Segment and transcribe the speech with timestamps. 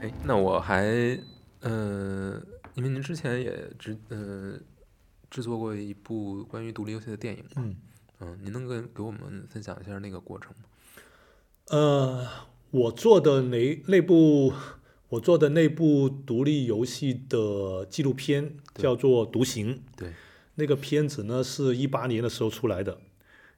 [0.00, 0.84] 哎，那我还，
[1.60, 2.40] 呃，
[2.74, 4.58] 因为您之前也制，呃，
[5.30, 7.76] 制作过一部关于独立游戏的电影嘛，嗯。
[8.18, 10.64] 嗯，您能跟给我们分享一下那个过程吗？
[11.68, 12.26] 呃，
[12.70, 14.54] 我做的那那部
[15.10, 20.14] 我做的那部独立游戏的纪录片叫做《独行》，对，
[20.54, 22.98] 那个片子呢是一八年的时候出来的，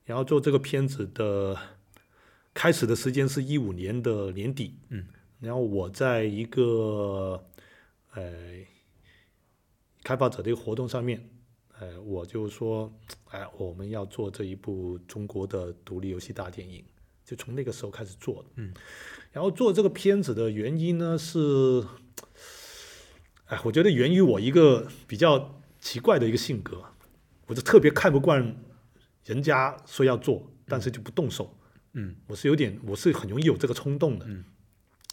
[0.07, 1.57] 然后做这个片子的
[2.53, 5.07] 开始的时间是一五年的年底，嗯，
[5.41, 7.45] 然后我在一个
[8.15, 8.33] 呃
[10.03, 11.29] 开发者的一个活动上面，
[11.79, 12.93] 呃，我就说，
[13.31, 16.85] 哎，我们要做这一部中国的独立游戏大电影，
[17.25, 18.73] 就从那个时候开始做的，嗯，
[19.31, 21.85] 然后做这个片子的原因呢是，
[23.47, 26.83] 哎，我觉得源于我一个比较奇怪的一个性格，
[27.47, 28.57] 我就特别看不惯
[29.25, 31.55] 人家说要做，但是就不动手。
[31.93, 34.27] 嗯我是有点，我是很容易有这个冲动的。
[34.28, 34.45] 嗯，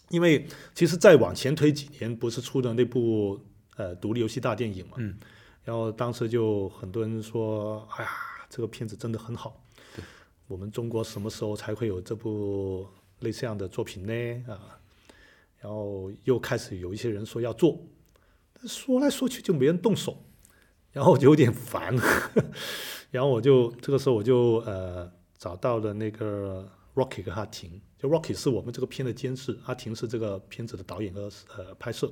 [0.09, 3.39] 因为其实再往前推几年，不是出的那部
[3.77, 4.93] 呃独立游戏大电影嘛？
[4.97, 5.17] 嗯，
[5.63, 8.09] 然后当时就很多人说，哎呀，
[8.49, 9.63] 这个片子真的很好。
[9.95, 10.03] 对，
[10.47, 12.87] 我们中国什么时候才会有这部
[13.19, 14.13] 类似样的作品呢？
[14.47, 14.79] 啊，
[15.59, 17.79] 然后又开始有一些人说要做，
[18.67, 20.23] 说来说去就没人动手，
[20.91, 21.95] 然后我就有点烦，
[23.09, 31.23] 然后我就这个时候我就呃找到了那个 Rocky 跟阿婷，就 Rocky 是我们这个片的监制，阿婷是这个片子的导演和
[31.57, 32.11] 呃拍摄，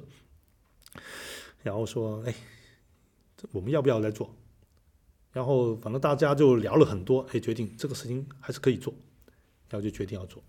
[1.62, 2.34] 然后说哎，
[3.38, 4.36] 这我们要不要来做？
[5.32, 8.92] 然后反正大家就聊了很多，哎，决定这个事情还是可以做，
[9.70, 10.44] 然后就决定要做。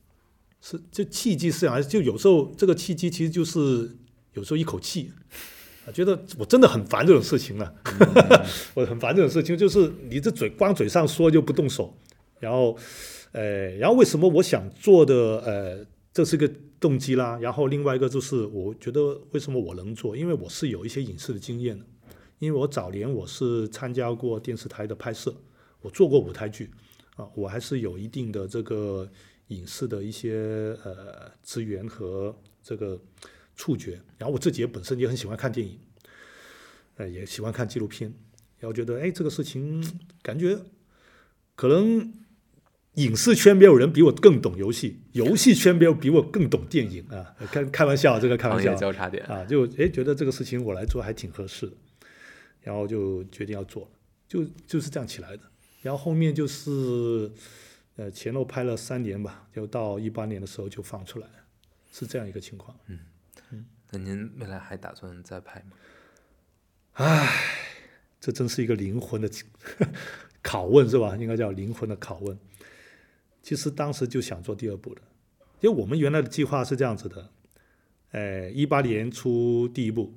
[0.62, 3.94] 是，就契机是还是就有时候这个契机其实就是
[4.32, 5.12] 有时候一口气，
[5.86, 7.74] 啊，觉得我真的很烦这种事情了，
[8.72, 11.94] 我很烦这种事情，就是你这嘴光嘴上说就不动手，
[12.40, 12.78] 然后，
[13.34, 21.84] 呃，然后为什么我想做的，呃，这是个动机啦，然后另外一个就是我觉得为什么我能做，因为我是有一些影视的经验的，
[22.38, 25.34] 因为我早年我是参加过电视台的拍摄，
[25.80, 26.70] 我做过舞台剧，
[27.16, 29.10] 啊，我还是有一定的这个
[29.48, 32.96] 影视的一些呃资源和这个
[33.56, 35.76] 触觉，然后我自己也本身也很喜欢看电影，
[36.98, 38.14] 呃，也喜欢看纪录片，
[38.60, 39.84] 然后觉得哎这个事情
[40.22, 40.56] 感觉
[41.56, 42.12] 可能
[42.94, 51.72] 影视圈没有人比我更懂游戏，游戏圈没有比我更懂电影啊， 开开玩笑，这个开玩行笑业交叉点，啊，就哎觉得这个事情我来做还挺合适的，
[52.62, 53.90] 然后就决定要做，
[54.28, 55.42] 就就是这样起来的。
[55.82, 57.30] 然后后面就是
[57.96, 61.34] 呃前后拍了三年吧，就到一八年的时候就放出来了，
[61.92, 62.76] 是这样一个情况。
[62.86, 62.98] 嗯
[63.50, 65.76] 嗯那您未来还打算再拍吗？
[66.92, 67.28] 唉
[68.20, 69.28] 这真是一个灵魂的
[70.42, 71.16] 拷问是吧？
[71.16, 72.38] 应该叫灵魂的拷问。
[73.44, 75.02] 其实当时就想做第二部的，
[75.60, 77.30] 因为我们原来的计划是这样子的，
[78.12, 80.14] 呃，一八年出第一部，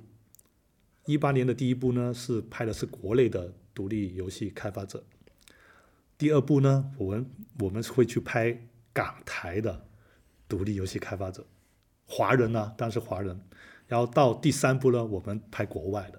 [1.04, 5.04] 一八年的第一部呢是拍的是国内的独立游戏开发者，
[6.16, 9.86] 第二部呢，我们我们会去拍港台的
[10.48, 11.46] 独立游戏开发者，
[12.06, 13.38] 华人呢、当然是华人，
[13.86, 16.18] 然后到第三部呢，我们拍国外的。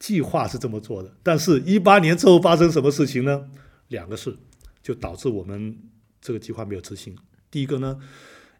[0.00, 3.48] 计划是这么做的，但是，一八年之后发生什么事情呢？
[3.88, 4.36] 两个事
[4.82, 5.78] 就导致我们
[6.26, 7.16] 这个计划没有执行。
[7.52, 7.96] 第一个呢，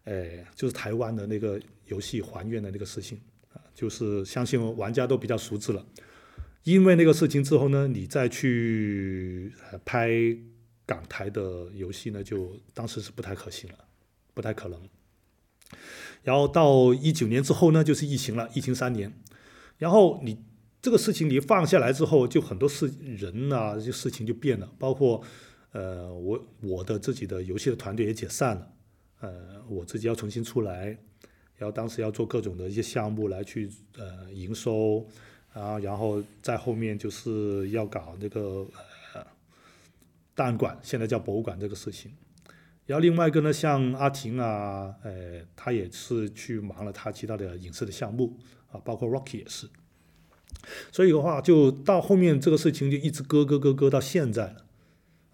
[0.04, 3.20] 呃，就是台湾的那个游戏还愿的那个事情
[3.52, 5.84] 啊，就是相信玩家都比较熟知了。
[6.62, 9.52] 因为那个事情之后呢，你再去
[9.84, 10.08] 拍
[10.86, 13.78] 港台的游戏呢，就当时是不太可行了，
[14.32, 14.80] 不太可能。
[16.22, 19.12] 然后到一九年之后呢，就是疫情了，疫情三年，
[19.78, 20.44] 然后你。
[20.82, 25.20] 这个事情你放下来之后，就很多事人啊，这些事情就变了，包括
[25.76, 28.72] 呃，我我的自己的游戏的团队也解散了，
[29.20, 30.86] 呃，我自己要重新出来，
[31.58, 35.06] 然后当时要做各种的一些项目来去呃营收
[35.52, 38.66] 啊，然后在后面就是要搞那个
[39.12, 39.22] 呃
[40.34, 42.10] 档案馆，现在叫博物馆这个事情。
[42.86, 48.38] 然后另外一个呢，像阿婷啊，呃，他也是去忙了他其他的影视的项目
[48.70, 49.68] 啊，包括 Rocky 也是。
[50.90, 54.65] 所以的话，就到后面这个事情就一直搁搁搁搁到现在了，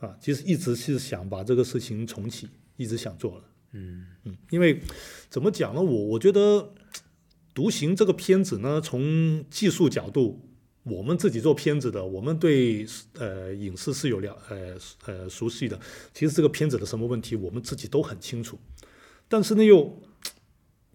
[0.03, 4.81] 啊，其实一直是想把这个事情重启，一直想做了，嗯嗯，因为
[5.31, 5.81] 怎么讲呢？
[5.81, 6.41] 我我觉得
[7.55, 10.41] 《独行》这个片子呢，从技术角度，
[10.83, 12.85] 我们自己做片子的，我们对
[13.15, 14.77] 呃影视是有了呃
[15.07, 15.79] 呃熟悉的，
[16.13, 18.59] 其实这个片子的什么问题，我们自己都很清楚，
[19.29, 20.03] 但是呢，又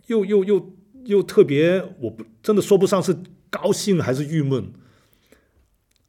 [0.07, 0.75] 又又又
[1.05, 3.17] 又特别，我不真的说不上是。
[3.49, 4.73] 高兴还是郁闷？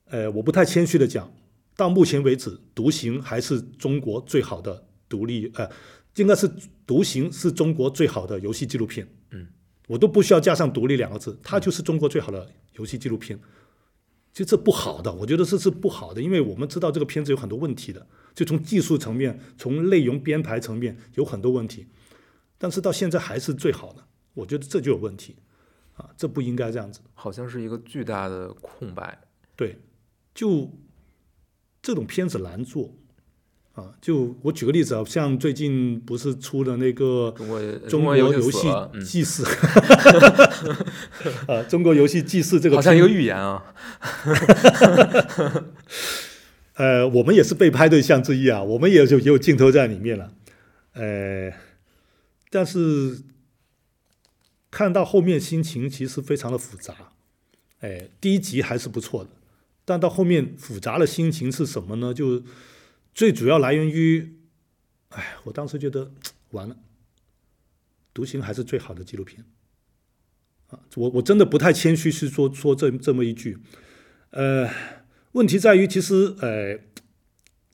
[0.06, 1.32] 呃，我不太谦虚的讲，
[1.78, 5.70] 到目前为止，《独行》还是中国最好的独立，呃，
[6.16, 6.48] 应该是
[6.84, 9.08] 《独行》是中国最好的游戏纪录片。
[9.30, 9.46] 嗯，
[9.86, 13.38] 我都不需要加上“独立”两个字，它就是中国最好的游戏纪录片。
[14.32, 18.04] 其实这不好的，我觉得这是不好的，因为我们知道这个片子有很多问题的，
[18.34, 21.86] 就从技术层面、从内容编排层面有很多问题，
[22.58, 24.02] 但是到现在还是最好的，
[24.34, 25.36] 我觉得这就有问题
[25.94, 26.98] 啊，这不应该这样子。
[27.14, 29.16] 好像是一个巨大的空白。
[29.54, 29.78] 对，
[30.34, 30.68] 就
[31.88, 32.92] 这种片子难做
[33.72, 33.94] 啊。
[33.98, 38.68] 就我举个例子啊，像最近不是出了那个中国中国游游戏
[39.02, 39.42] 祭祀，
[41.48, 43.64] 啊，中国游戏祭祀这个好像一个预言啊。
[46.74, 50.30] 呃，我们也是被拍对象之一啊，我们也有也有镜头在里面了，
[50.92, 51.50] 呃，
[52.50, 53.22] 但是
[54.70, 56.94] 看到后面心情其实非常的复杂，
[57.80, 59.30] 哎，第一集还是不错的，
[59.88, 62.12] 但到后面复杂的心情是什么呢？
[62.12, 62.44] 就
[63.14, 64.36] 最主要来源于，
[65.08, 66.12] 哎，我当时觉得
[66.50, 66.76] 完了，
[68.12, 69.46] 独行还是最好的纪录片
[70.68, 73.56] 啊，我我真的不太谦虚是说说这这么一句，
[74.32, 74.68] 呃。
[75.32, 76.80] 问题在于，其实呃，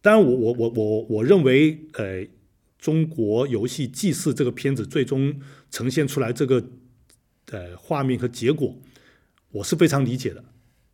[0.03, 2.27] 当然我我我我我认为，呃，
[2.79, 5.41] 中国游戏祭祀这个片子最终
[5.71, 6.63] 呈现出来这个
[7.53, 8.77] 呃画面和结果，
[9.53, 10.45] 我是非常理解的，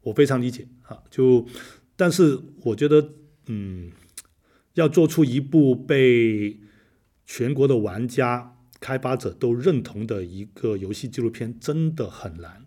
[0.02, 1.02] 我非常理解啊。
[1.11, 1.47] 就
[1.97, 3.12] 但是我觉得，
[3.47, 3.91] 嗯，
[4.75, 6.58] 要做出一部被
[7.26, 12.67] 全国的玩家、开发者都认同的一个游戏纪录片，真的很难。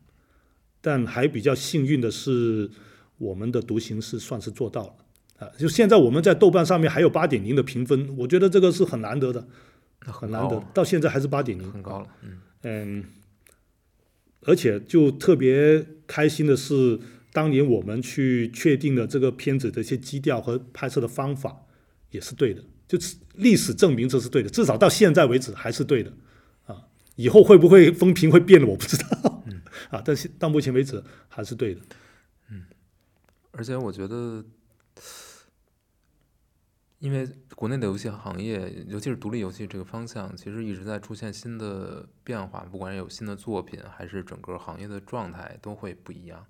[0.81, 2.71] 但还比较幸运的是。
[3.19, 4.95] 我们的独行是算是做到了
[5.37, 5.47] 啊！
[5.57, 9.47] 就现在我们在豆瓣上面还有八点零的评分，我觉得这个是很难得的，
[9.99, 12.07] 很难得，到现在还是八点零，很高了。
[12.23, 13.05] 嗯嗯，
[14.41, 16.99] 而且就特别开心的是，
[17.33, 21.65] 当年我们去确定的这个片子的一些基调和拍摄的方法
[22.11, 26.13] 也是对的，就是历史证明这是对的，至少到现在为止还是对的
[26.67, 26.87] 啊！
[27.15, 31.81] 以后会不会风评会变了，我不知道，嗯啊，但是到目前为止还是对的。
[32.49, 32.63] 嗯
[33.51, 34.43] 而且我觉得，
[36.99, 46.45] 因为国内的游戏行业，尤其是独立游戏这个方向，其实一直在出现新的变化，不管有新的作品，还是整个行业的状态都会不一样。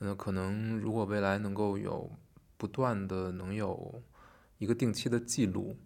[0.00, 2.10] 嗯，可能如果未来能够有
[2.56, 4.02] 不断的能有
[4.58, 5.76] 一个定期的记录，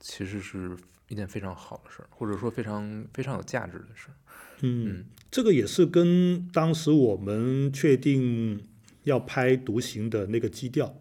[0.00, 0.76] 其实是
[1.08, 4.14] 一件非常好的事儿，或者说非常非常有价值的事儿。
[4.62, 8.64] 嗯，这个也是跟当时我们确定。
[9.04, 10.96] 要拍独行的那个基调，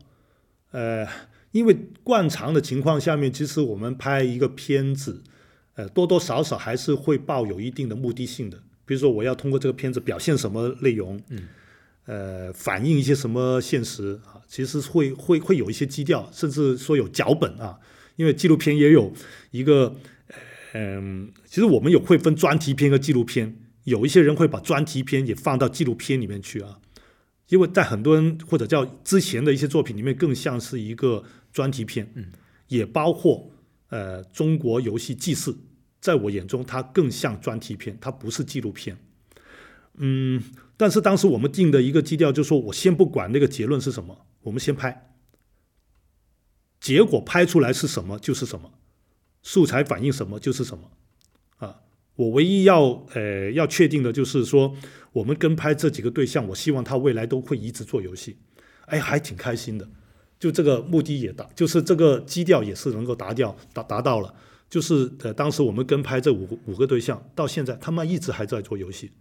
[0.71, 1.07] 呃，
[1.51, 1.73] 因为
[2.03, 5.23] 惯常的情况下面，其实我们拍一个片子，
[5.75, 8.61] 呃，多多少少还是会抱有一定的目的性的。
[8.85, 11.47] 比如说，我要通过这个片子表现什么内容，嗯，
[12.05, 17.79] 呃，反映一些什么现实啊，其实会会会有一些基调，甚至说有脚本啊。
[18.15, 19.11] 因为纪录片也有
[19.49, 19.95] 一个，
[20.73, 26.77] 嗯，其实我们有会分专题片和纪录片，有一些人会把专题片也放到纪录片里面去啊。
[27.49, 32.27] 因为在很多人或者叫之前的一些作品里面，更像是一个专题片，嗯，
[32.67, 33.51] 也包括
[33.89, 35.57] 呃中国游戏祭祀，
[35.99, 38.97] 在我眼中它更像专题片，它不是纪录片，
[39.97, 40.41] 嗯，
[40.77, 45.11] 但是当时我们定的一个基调就是说，我先不管那个结论是什么，我们先拍，
[46.79, 48.71] 结果拍出来是什么就是什么，
[49.41, 50.91] 素材反映什么就是什么，
[51.57, 51.81] 啊，
[52.15, 54.75] 我唯一要呃要确定的就是说。
[55.13, 58.35] 我们跟拍这几个对象，我希望他未来都会一直做游戏，
[58.87, 59.87] 哎，还挺开心的。
[60.39, 64.33] 就这个目的也达，就是这个基调也是能够达掉达达到了。
[64.67, 69.11] 就是呃，当时我们跟拍这五五个对象，到现在他们一直还在做游戏。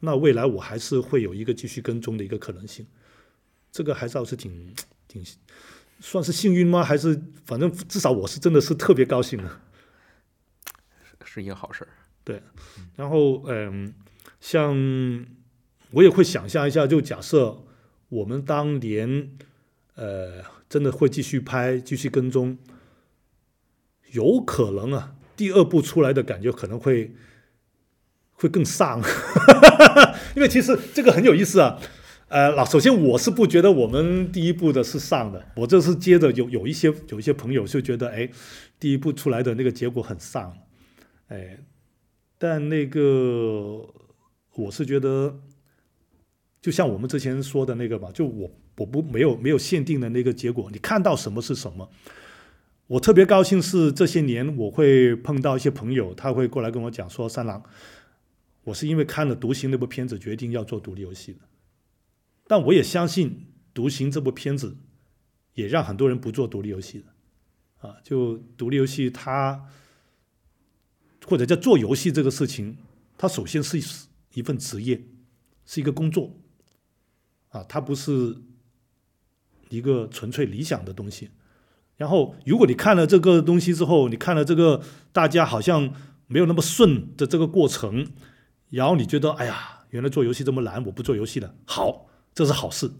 [0.00, 2.86] 那未来我还是会有一个继续跟踪的一个可能性。
[3.72, 4.74] 这个还是是挺
[5.08, 5.24] 挺
[6.00, 6.82] 算是幸运吗？
[6.82, 9.60] 还是反正至少我是真的是特别高兴的，
[11.24, 11.88] 是一个好事儿。
[12.24, 12.42] 对，
[12.96, 13.94] 然后嗯，
[14.40, 15.26] 像。
[15.92, 17.62] 我也会想象一下，就假设
[18.08, 19.30] 我们当年，
[19.94, 22.58] 呃，真的会继续拍、继续跟踪，
[24.10, 27.14] 有可能啊，第二部出来的感觉可能会
[28.36, 29.02] 会更丧，
[30.34, 31.78] 因为其实这个很有意思啊。
[32.28, 38.28] 呃，那首先我是不觉得我们第一部的是丧的，我这是接着有有一些有一些朋友就觉得，哎，
[38.80, 40.56] 第一部出来的那个结果很丧，
[41.28, 41.58] 哎，
[42.38, 43.00] 但那个
[44.54, 45.40] 我是觉得。
[46.62, 51.88] 就像我们之前说的那个吧，就我我不没有没有限定的那个结果，你看到什么是什么。
[52.88, 57.62] 我特别高兴是这些年我会碰到一些朋友，他会过来跟我讲说：“三郎，
[58.66, 61.40] 我是因为看了《独行》那部片子决定要做独立游戏的。”
[62.46, 63.30] 但我也相信
[63.74, 64.76] 《独行》这部片子
[65.54, 67.88] 也让很多人不做独立游戏的。
[67.88, 69.66] 啊，就独立游戏它
[71.26, 72.76] 或者叫做游戏这个事情，
[73.16, 74.06] 它首先是。
[74.34, 75.02] 一份职业，
[75.64, 76.30] 是一个工作，
[77.48, 78.36] 啊，它不是
[79.70, 81.30] 一个纯粹理想的东西。
[81.96, 85.90] 然后，如果你看了这个东西之后，你看了这个大家好像
[86.26, 88.12] 没有那么顺的这个过程，
[88.70, 91.54] 然后你觉得，哎呀，原来做游戏这么难，我不做游戏了。
[91.64, 92.90] 好，这是好事。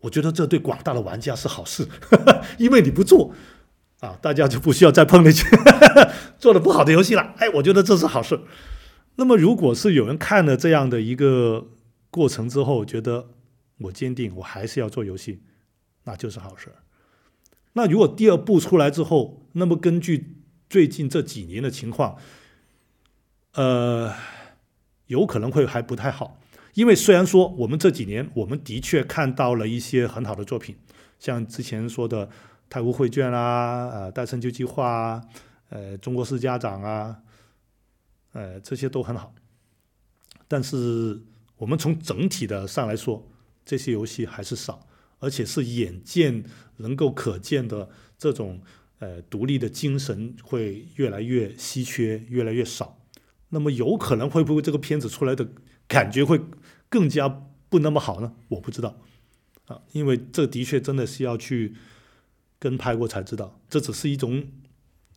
[0.00, 1.88] 我觉得这对广大的玩家是好事，
[2.58, 3.32] 因为你不做，
[4.00, 5.46] 啊，大家就不需要再碰那些
[6.38, 7.34] 做的不好的游戏了。
[7.38, 8.40] 哎，我觉得这是好事。
[9.16, 11.68] 那么，如果是有人看了这样的一个
[12.10, 13.30] 过程之后，觉得
[13.78, 15.40] 我坚定，我还是要做游戏，
[16.04, 16.68] 那就是好事。
[17.72, 20.36] 那如果第二步出来之后，那么根据
[20.68, 22.16] 最近这几年的情况，
[23.54, 24.12] 呃，
[25.06, 26.38] 有可能会还不太好。
[26.74, 30.74] 因为虽然说我们这几年我们的确看到了一些很好的作品，
[31.20, 32.26] 像之前说的
[32.68, 35.22] 《太湖绘卷》啊，呃，《戴森就计划》啊，
[35.68, 37.16] 呃，《中国式家长》啊，
[38.32, 39.32] 呃，这些都很好。
[40.48, 41.22] 但是
[41.56, 43.24] 我们从整体的上来说，
[43.64, 44.84] 这些游戏还是少，
[45.20, 46.42] 而且是眼见
[46.78, 48.60] 能够可见的这种
[48.98, 52.98] 呃独立的精神会越来越稀缺，越来越少。
[53.50, 55.48] 那么有可能会不会这个片子出来的
[55.86, 56.40] 感觉会？
[56.90, 57.28] 更加
[57.68, 58.36] 不那么好呢？
[58.46, 59.00] 我不知道
[59.66, 61.74] 啊，因为这的确真的是要去
[62.60, 64.46] 跟拍过才知道，这只是一种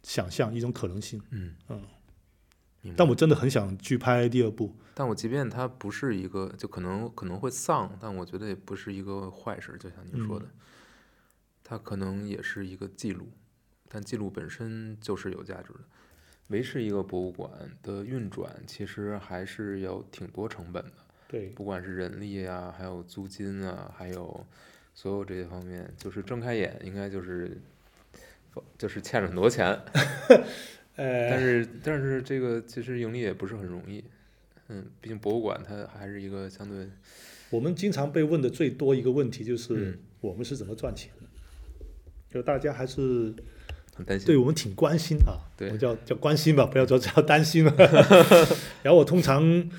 [0.02, 1.22] 想象，一种可能性。
[1.30, 4.76] 嗯嗯，但我真的很想去拍第二部。
[4.96, 9.78] 但我即便它不是一个，就可能可能会丧，但我觉得也不是一个坏事。
[9.80, 10.48] 就像你说的，
[11.64, 13.30] 它可能也是一个记录，
[13.88, 15.82] 但记录本身就是有价值的。
[16.48, 17.52] 维持一个博物馆
[17.82, 20.92] 的运转，其实还是有挺多成本的。
[21.28, 24.46] 对，不管是人力啊，还有租金啊，还有
[24.94, 27.58] 所有这些方面，就是睁开眼应该就是
[28.78, 29.68] 就是欠了很多钱，
[30.96, 34.04] 呃，但是但是这个其实盈利也不是很容易，
[34.70, 36.90] 嗯，毕竟博物馆它还是一个相对
[37.50, 40.00] 我们经常被问的最多一个问题就是嗯。
[40.20, 41.28] 我们是怎么赚钱的，
[42.28, 43.32] 就大家还是
[43.98, 47.74] 很担心，对我们挺关心啊，对我们叫叫关心吧，不要说叫担心了。
[48.84, 49.70] 然后我通常。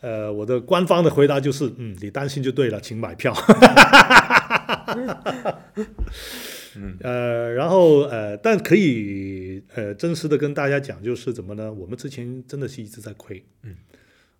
[0.00, 3.32] 呃，我的官方的回答就是，嗯，你担心就对了，请买票。
[6.76, 11.72] 嗯呃，然后呃，但可以呃真实的跟大家讲，就是怎么呢？
[11.72, 13.42] 我们之前真的是一直在亏。
[13.62, 13.76] 嗯。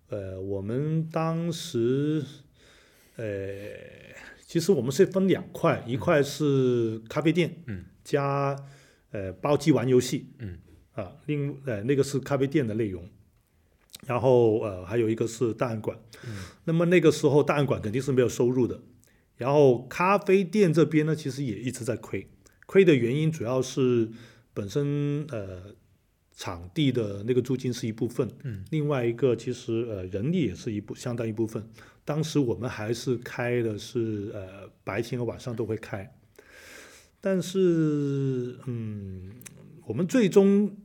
[0.09, 2.23] 呃，我们当时，
[3.15, 3.25] 呃，
[4.45, 8.55] 其实我们是分两块，一块是咖啡店，嗯，加
[9.15, 10.59] 呃包机玩游戏，嗯，
[10.93, 13.03] 啊，另呃那个是咖啡店的内容。
[14.05, 16.31] 然后呃，还有一个是档案馆，嗯，
[16.65, 18.79] 那么那个时候档案馆肯定是没有收入的。
[19.37, 22.27] 然后咖啡店这边呢，其实也一直在亏，
[22.67, 24.09] 亏的原因主要是
[24.53, 25.73] 本身呃
[26.35, 31.67] 场地的那个租金是一部分，嗯，另外一个其实呃人力也是一部相当一部分。
[32.03, 36.15] 当时我们还是开的是呃白天和晚上都会开，
[37.25, 39.31] 但是嗯，
[39.87, 40.77] 我们最终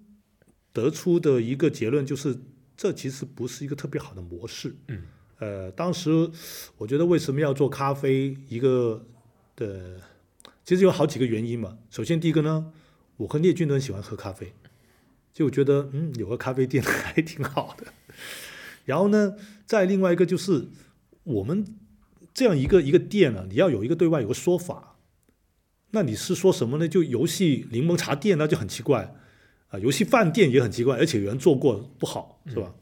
[0.73, 2.39] 得出的一个结论就是。
[2.83, 4.75] 这其实不是一个特别好的模式。
[4.89, 5.03] 嗯，
[5.39, 6.31] 呃，当时
[6.79, 9.07] 我觉得为什么要做咖啡，一个
[9.55, 10.01] 的
[10.65, 11.77] 其实有好几个原因嘛。
[11.91, 12.73] 首先，第一个呢，
[13.19, 14.55] 我和聂俊都很喜欢喝咖啡，
[15.31, 17.93] 就我觉得嗯，有个咖啡店还挺好的。
[18.87, 20.69] 然后呢，再另外一个就是
[21.25, 21.63] 我们
[22.33, 24.97] 这样一个一个店呢，你要有一个对外有个说法，
[25.91, 26.89] 那你是说什么呢？
[26.89, 29.15] 就游戏柠檬茶店，那就很奇怪。
[29.69, 32.75] 啊，游戏饭店也很奇怪，而且有人做过不好，是吧？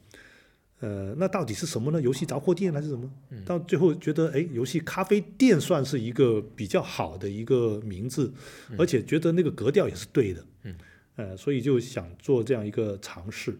[0.79, 2.01] 呃，那到底是什么呢？
[2.01, 3.07] 游戏杂货店还是什么？
[3.45, 8.33] 到最后觉得，哎，游戏咖啡店算是一个比较好的一个名字，
[8.77, 10.45] 而且觉得那个格调也是对的。
[10.63, 10.75] 嗯，
[11.17, 13.55] 呃，所以就想做这样一个尝试。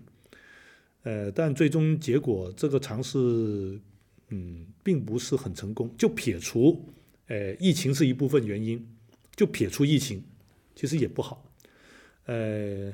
[1.03, 3.79] 呃，但最终结果这个尝试，
[4.29, 5.93] 嗯，并不是很成功。
[5.97, 6.83] 就撇除，
[7.27, 8.83] 呃，疫情是一部分原因，
[9.39, 10.21] 就撇出疫情，
[10.75, 11.49] 其实也不好。
[12.25, 12.91] 呃，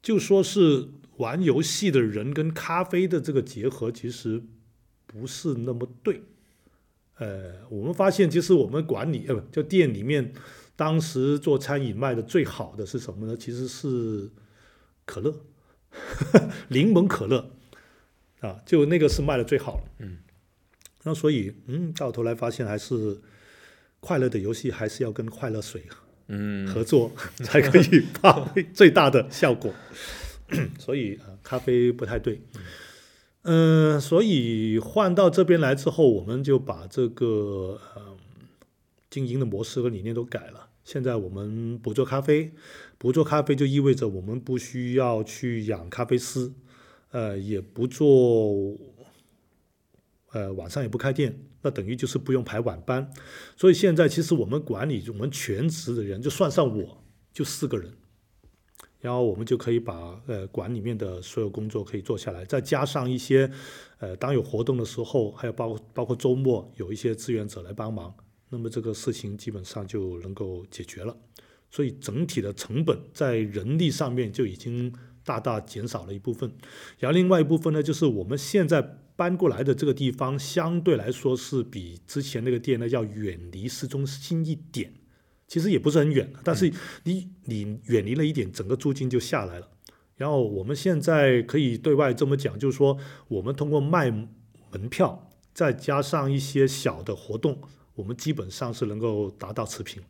[0.00, 4.42] 就说是玩游戏的人跟咖啡的这个结合，其实
[5.04, 6.22] 不是那么对。
[7.18, 10.32] 呃，我们发现，其实我们管理呃不就店里面，
[10.74, 13.36] 当时做餐饮卖的最好的是什么呢？
[13.36, 14.30] 其实是
[15.04, 15.44] 可乐，
[16.68, 17.50] 柠檬可乐
[18.40, 20.06] 啊，就那个是卖的最好的。
[20.06, 20.16] 嗯，
[21.02, 23.20] 那所以嗯，到头来发现还是
[24.00, 25.84] 快乐的游戏还是要跟快乐水
[26.28, 27.12] 嗯合作
[27.44, 29.72] 才可以发挥最大的效果。
[30.80, 32.42] 所以啊，咖啡不太对。
[33.42, 38.16] 嗯、所以换到这边来之后，我们就把这个呃
[39.08, 40.68] 经营的模式和理念都改了。
[40.84, 42.52] 现在我们不做咖啡，
[42.98, 46.52] 不做咖啡就意味着我们不需要去养咖啡师，
[47.12, 48.76] 呃，也不做
[50.32, 53.10] 呃晚上也不开店，那等于就是不用排晚班。
[53.56, 57.92] 所以现在其实我们管理我们全职的人，就算上我就四个人，
[59.00, 63.50] 然后我们就可以把呃馆里面的所有工作可以做下来，再加上一些
[63.98, 68.14] 呃当有活动的时候，还有包包括周末有一些志愿者来帮忙，
[68.48, 71.16] 那么这个事情基本上就能够解决了。
[71.70, 74.92] 所以整体的成本在人力上面就已经
[75.24, 76.52] 大大减少了一部分，
[76.98, 84.90] 然后另外一部分呢，就是我们现在搬过来的这个地方相对来说是比之前那个店呢要远离市中心一点，
[85.46, 86.72] 其实也不是很远，但是
[87.04, 89.68] 你你远离了一点，整个租金就下来了。
[90.16, 92.96] 然后我们现在可以对外这么讲，就是说
[93.28, 97.60] 我们通过卖门票，再加上一些小的活动，
[97.96, 100.02] 我们基本上是能够达到持平。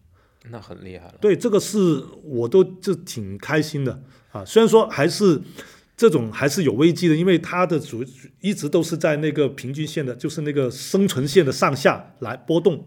[0.51, 1.19] 那很厉害了。
[1.21, 4.45] 对，这个是我都就挺开心的啊。
[4.45, 5.43] 虽然说还是
[6.01, 8.03] 这种还是有危机的，因为它的主
[8.41, 12.87] 一直都是在那个平均线的，就是那个生存线的上下来波动。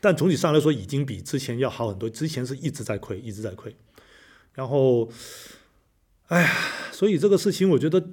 [0.00, 2.10] 但总体上来说，已经比之前要好很多。
[2.10, 3.72] 之前是一直在亏，一直在亏。
[4.52, 5.08] 然后，
[6.26, 6.52] 哎呀，
[6.90, 8.04] 所以这个事情我觉得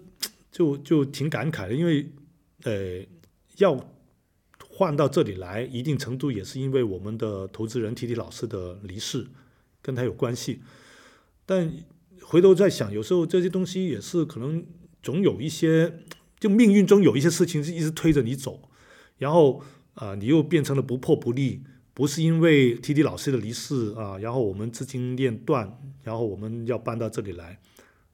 [0.52, 2.12] 就就挺感慨的，因为
[2.66, 3.04] 呃
[3.58, 3.90] 要。
[4.76, 9.28] 换到这里来，一定程度也是因为我们的投资人 T T 老师的离世，
[9.84, 10.62] 跟他有关系。
[11.46, 11.72] 但
[12.26, 14.66] 回头再想，有时候这些东西也是可能
[15.02, 16.00] 总有一些，
[16.40, 18.70] 就命运中有一些事情是一直推着你走，
[19.18, 19.62] 然后
[19.94, 21.64] 啊，你又变成了不破不立，
[21.94, 27.60] 不是因为 T T 老师的离世啊，然后我们资金链断，然后我们要搬到这里来，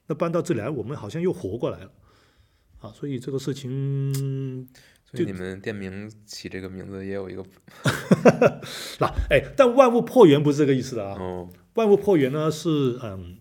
[0.08, 1.92] 那搬到这里来，我们好像又活过来了
[2.80, 4.68] 啊，所以这个事情。
[5.12, 7.44] 所以你们店名起这个名字也有一个，
[9.02, 11.18] 那哎，但万物破源不是这个意思的啊。
[11.20, 13.39] 哦，万物破源呢是嗯，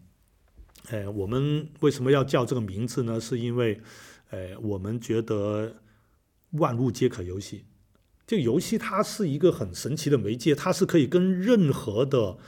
[0.91, 3.21] 哎，我们为什么要叫这个名字呢？
[3.21, 3.81] 是因为，
[4.31, 5.83] 哎，我们觉得
[6.53, 7.65] 万物皆可游戏。
[8.27, 12.39] 这个游戏它是一个很神奇的媒介，它是可以跟任何的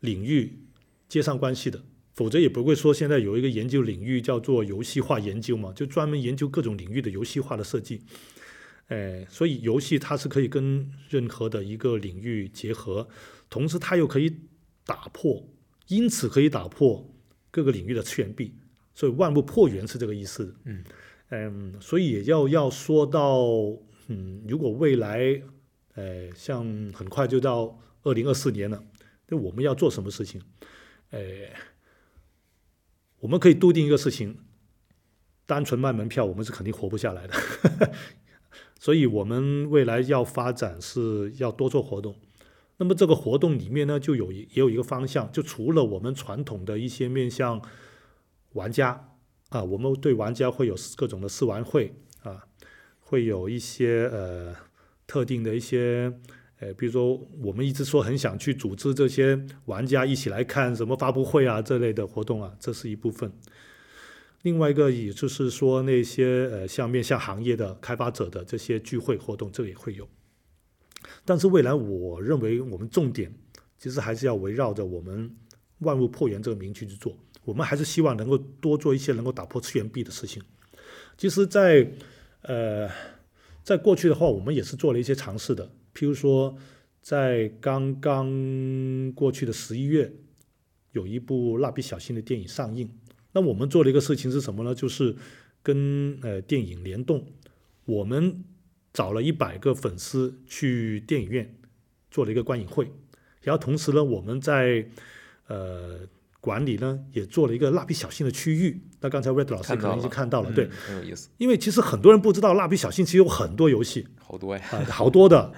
[0.00, 0.66] 领域
[1.08, 1.82] 接上关系的。
[2.12, 8.02] 否则也不会说现在有一个研究领域叫做游戏化研究嘛，就专门研究各种领域的游戏化的设计。
[8.88, 13.08] 哎，所以游戏它是可以跟任何的一个领域结合，
[13.48, 14.36] 同时它又可以
[14.84, 15.48] 打破，
[15.86, 17.08] 因此可以打破
[17.50, 18.54] 各个领域的次元壁，
[18.94, 20.54] 所以万物破源是这个意思。
[20.64, 20.84] 嗯
[21.30, 23.46] 嗯，所以也要要说到，
[24.08, 25.42] 嗯，如果未来，
[25.94, 28.82] 呃，像很快就到二零二四年了，
[29.28, 30.42] 那我们要做什么事情？
[31.10, 31.20] 呃，
[33.20, 34.38] 我们可以笃定一个事情，
[35.46, 37.92] 单纯卖门票，我们是肯定活不下来的。
[38.80, 42.16] 所以，我们未来要发展是要多做活动。
[42.82, 47.60] 那么，这个活动里面呢，就有也有一个方向，就除了我们传统的一些面向
[48.54, 49.10] 玩家
[49.50, 52.46] 啊，我们对玩家会有各种的试玩会啊，
[52.98, 54.56] 会有一些呃
[55.06, 56.10] 特定的一些
[56.58, 63.30] 呃，比如说我们一直说很想去组织这些玩家一起来看什么发布会啊这类的活动啊，这是一部分。
[64.40, 70.08] 另外一个，也就是说，那些呃，像面向行业的开发者的这些聚会活动，这个也会有。
[71.30, 73.32] 但是未来，我认为我们重点
[73.78, 75.30] 其实还是要围绕着我们
[75.78, 77.16] 万物破源这个名区去做。
[77.44, 80.42] 我们还是希望能够多做一些能够打破次元壁的事情。
[81.16, 81.88] 其实，在
[82.42, 82.90] 呃，
[83.62, 85.70] 在过去的话，我们也是做了一些尝试的。
[85.94, 86.56] 譬如说，
[87.00, 90.12] 在刚刚过去的十一月，
[90.90, 92.90] 有一部蜡笔小新的电影上映。
[93.30, 94.74] 那我们做了一个事情是什么呢？
[94.74, 95.14] 就是
[95.62, 97.24] 跟呃电影联动，
[97.84, 98.42] 我们
[98.92, 101.54] 找了一百个粉丝去电影院
[102.10, 102.90] 做了一个观影会，
[103.42, 104.86] 然后同时呢，我们在
[105.46, 106.00] 呃
[106.40, 108.82] 管理呢也做了一个蜡笔小新的区域。
[109.00, 111.28] 那刚才 Red 老师可能已经看到了，对，很有意思。
[111.38, 115.52] 因为其实很多人不知道蜡笔小新其实有很多游戏，好多呀，啊，好多的。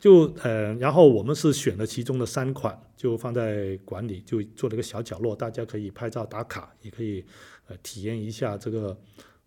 [0.00, 7.24] 就呃，然后我们是选了其中的三款，就放在馆里，就做了一个小角落，大家可以拍照打卡，也可以
[7.68, 8.94] 呃体验一下这个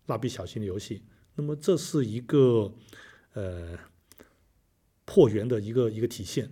[0.06, 1.04] 蜡笔小新的游戏。
[1.36, 2.74] 那么这是一个
[3.38, 3.78] 呃
[5.04, 6.50] 破源的一个一个体现。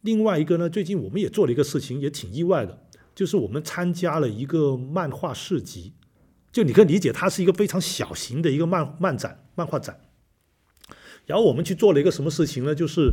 [0.00, 5.92] 另外一个呢，最近我们也做了一个事情，也挺意外的，就是我们参加了一个漫画市集，
[6.50, 10.00] 就你可以理解，它是一个非常小型的一个漫漫展、漫画展。
[11.26, 12.74] 然后我们去做了一个什么事情呢？
[12.74, 13.12] 就是，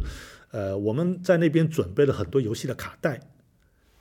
[0.52, 3.20] 呃，我们在那边准备了很多游戏的卡带，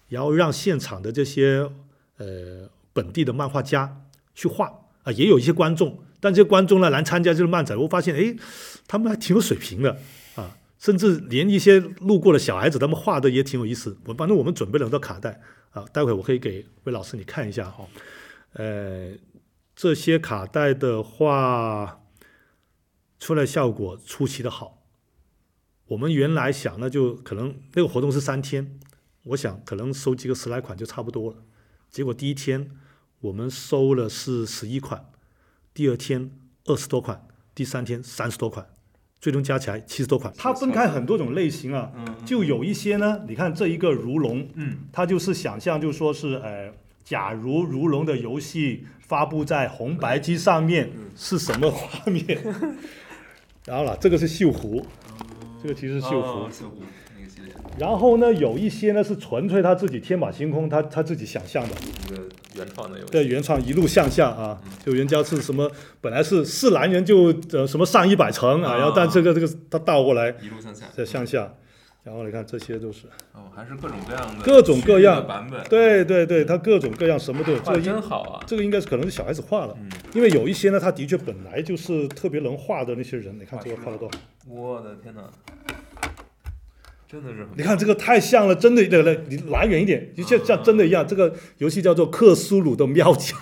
[0.08, 1.70] 然后让现场的这些
[2.16, 8.34] 呃本地的漫画家去画啊，也有一些观众，但这些观众呢来参加这个漫展，我发现哎，
[8.86, 9.98] 他们还挺有水平的
[10.34, 13.96] 啊，甚至连一些路过的小孩子，他们画的也挺有意思。
[14.06, 17.86] 我反正我们准备了很多卡带啊，待会我可以给魏老师你看一下哈。
[18.54, 19.12] 呃，
[19.74, 22.00] 这些卡带的话。
[23.20, 24.84] 出来效果出奇的好。
[25.88, 28.78] 我们原来想那就可能那个活动是三天，
[29.24, 31.38] 我想可能收集个十来款就差不多了。
[31.90, 32.70] 结果第一天
[33.18, 35.10] 我们收了是十一款，
[35.78, 36.28] 第二天
[36.64, 38.66] 二十多款，第三天三十多款，
[39.20, 40.34] 最终加起来七十多款。
[40.36, 41.92] 它分开很多种类型啊，
[42.26, 46.68] 就有一些呢，你看这一个如龙，嗯，它就是想象，就说是呃，
[47.04, 52.42] 假如如龙的游戏发布在红白机上面是什么画面？
[53.64, 54.84] 然后了，这个是锈湖，
[55.62, 56.16] 这个其实是锈湖。
[56.16, 56.82] 哦锈湖
[57.16, 61.76] 那个系列，然后呢，有一些呢是纯粹他自己天马行空，他他自己想象的。
[62.58, 63.12] 原创的游戏。
[63.12, 68.76] 对，原创一路向下啊，就人家是什么，本来是是蓝人就呃什么上一百层啊，啊。
[68.76, 70.86] 然后但这个这个他倒过来一路向下。
[70.94, 71.54] 再向下，
[72.04, 75.16] 然后你看这些都是，哦，还是各种各样的各种各样。
[75.16, 75.62] 的版本。
[75.68, 78.44] 对对对，他各种各样什么都有，这画真好啊。
[78.46, 84.08] 这个应该是可能是小孩子画了，嗯，因为有一些呢，他的确本来就是特别能画的那些人，你看这个画的多。
[84.08, 84.18] 好，
[84.48, 85.22] 我的天哪，
[87.08, 93.34] 真的是你看这个太像了，真的，对对，你拿远一点，就像像真的一样，这个游戏叫做克苏鲁的喵叫，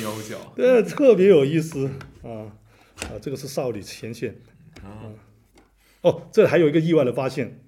[0.00, 0.38] 喵叫。
[0.56, 1.90] 对，特别有意思
[2.22, 2.48] 啊
[3.02, 4.40] 啊，这个是少女前线。
[4.82, 5.12] 啊，
[6.00, 7.60] 哦，这还有一个意外的发现，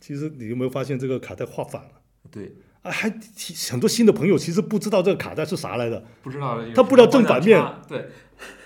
[0.00, 1.88] 其实你有没有发现这个卡带画反了？
[2.30, 3.12] 对，啊，还
[3.68, 7.60] 很多新的朋友其实不知道这个卡带是啥来的，不知道他不知道正反面。
[7.88, 8.06] 对，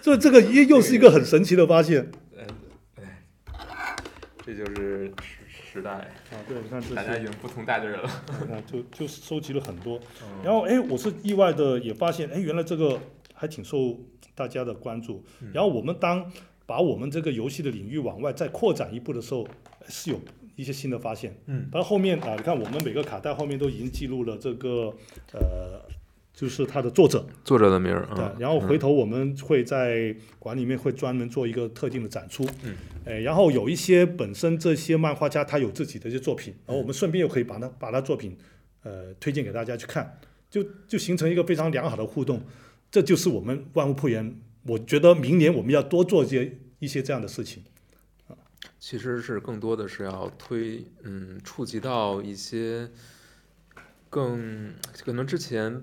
[0.02, 2.10] 这这个又又是一个很神奇的发现
[4.54, 5.38] 这就是时
[5.72, 6.08] 时代，啊！
[6.48, 8.10] 对，你看这大家已，经不同代的人了。
[8.66, 12.98] 就就收集了很多，嗯然后哎，我是意外的也发现，哎，原来这个
[13.32, 13.96] 还挺受
[14.34, 15.24] 大家的关注。
[15.40, 16.30] 嗯然后我们当
[16.66, 19.44] 把我们这个游戏的领域往外再扩展一步的时候，
[19.80, 20.20] 哎是有
[20.56, 21.36] 一些新的发现。
[21.46, 24.92] 嗯，然后后面啊，你看我们每个卡带后面都已经记录了这个
[25.32, 25.80] 呃，
[26.32, 38.38] 就是它的作者，作者的名儿对，然后回头我们会在馆里面会专门做一个特定的展出，嗯，哎，然后有一些本身这些漫画家他有自己的一些作品，然后我们顺便又可以把他把他作品
[38.82, 42.42] 呃推荐给大家去看，就就形成一个非常良好的互动，
[42.90, 47.62] 这就是我们万物铺园，我觉得明年我们要多做一些一些这样的事情，
[48.78, 52.88] 其实是更多的是要推，嗯，触及到一些
[54.08, 54.72] 更
[55.04, 55.82] 可能之前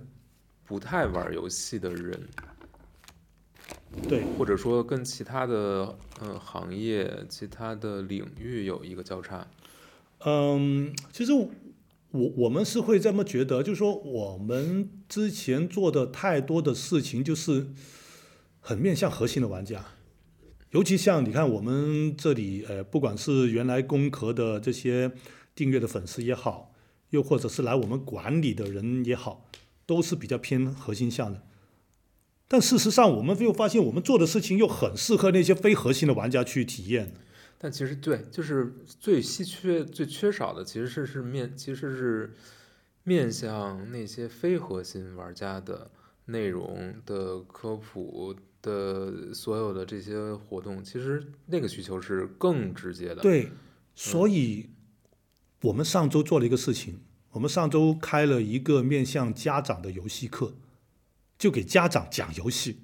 [0.67, 2.27] 不太玩游戏的人，
[4.08, 9.47] 对，或者说跟其他的嗯行业、其他的领域有一个交叉。
[10.25, 11.49] 嗯，其实我
[12.12, 17.67] 我们是会这么觉得，就是说我们之前做的太多的事情，就是
[18.60, 19.86] 很面向核心的玩家，
[20.71, 25.12] 尤其像你看我们这里，呃，不管是原来工壳的这些
[25.56, 26.73] 订阅的粉丝也好，
[27.12, 29.45] 又或者是来我们管理的人也好，
[29.88, 31.41] 都是比较偏核心向的。
[32.47, 37.13] 但事实上，我们又发现我们做的事情又很适合那些非核心的玩家去体验。
[37.58, 42.34] 但其实对，就是最稀缺、最缺少的，其实是是面，其实是
[43.04, 45.89] 面向那些非核心玩家的
[46.26, 53.50] 内容的科普的所有的这些活动，其实那个需求是更直接的。，对，
[53.95, 54.69] 所以
[55.63, 57.00] 我们上周做了一个事情，
[57.38, 60.56] 我们上周开了一个面向家长的游戏课，
[61.38, 62.78] 就给家长讲游戏，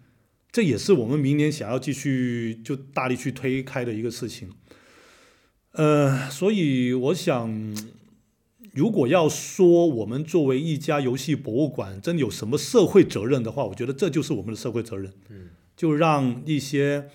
[0.52, 4.52] 这也是我们明年想要继续就大力去推开的一个事情。
[5.72, 7.76] 呃，所以我想，
[8.74, 15.12] 如果要说我们作为一家游戏博物馆真有什么社会责任的话，我觉得这就是我们的社会责任。
[15.30, 17.10] 嗯，就让一些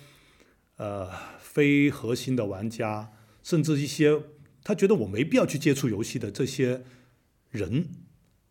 [0.75, 4.23] 呃非核心的玩家，甚至一些
[4.61, 6.83] 他觉得我没必要去接触游戏的这些
[7.49, 7.87] 人，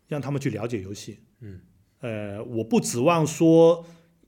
[0.07, 1.19] 让他们去了解游戏。
[1.41, 1.61] 嗯，
[2.01, 3.85] 呃，我不指望说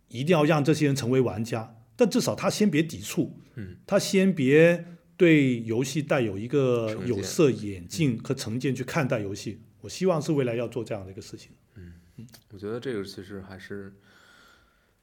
[0.07, 4.85] 一定要让这些人成为玩家，但至少他先别抵触，嗯，他先别
[5.17, 9.61] 对游戏带有一个有色眼镜和成见去看待游戏。
[9.81, 11.51] 我希望是未来要做这样的一个事情。
[11.75, 11.93] 嗯
[12.51, 13.91] 我觉得这个其实还是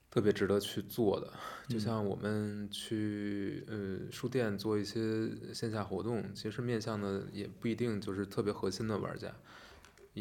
[0.09, 1.33] 特别值得去做的。
[1.69, 9.35] 就像我们去呃书店做一些线下活动，其实面向的也不一定就是特别核心的玩家，